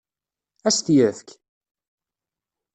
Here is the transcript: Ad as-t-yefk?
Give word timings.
Ad 0.67 0.73
as-t-yefk? 0.73 1.29